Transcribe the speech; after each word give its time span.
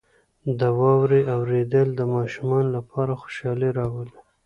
•د 0.59 0.61
واورې 0.79 1.21
اورېدل 1.35 1.87
د 1.95 2.01
ماشومانو 2.15 2.69
لپاره 2.77 3.11
خوشحالي 3.21 3.69
راولي. 3.79 4.19